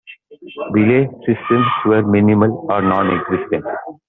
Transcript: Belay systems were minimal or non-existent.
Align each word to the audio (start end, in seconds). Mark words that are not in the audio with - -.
Belay 0.73 1.05
systems 1.27 1.67
were 1.85 2.01
minimal 2.01 2.65
or 2.71 2.81
non-existent. 2.81 3.63